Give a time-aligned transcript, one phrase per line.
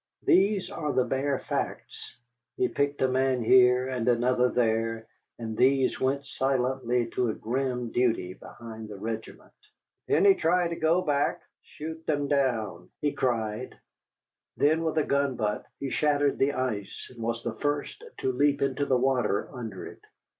[0.23, 2.17] These are the bare facts.
[2.57, 5.05] He picked a man here, and another there,
[5.37, 9.53] and these went silently to a grim duty behind the regiment.
[10.07, 13.77] "If any try to go back, shoot them down!" he cried.
[14.57, 18.63] Then with a gun butt he shattered the ice and was the first to leap
[18.63, 20.01] into the water under it.